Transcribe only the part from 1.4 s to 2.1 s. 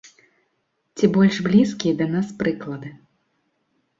блізкія да